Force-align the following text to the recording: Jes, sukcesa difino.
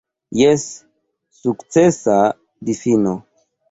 Jes, 0.37 0.65
sukcesa 1.43 2.19
difino. 2.71 3.19